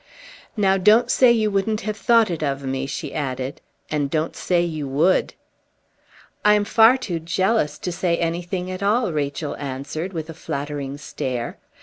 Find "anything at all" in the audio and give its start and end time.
8.17-9.13